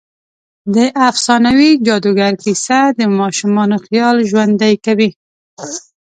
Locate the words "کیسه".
2.43-2.79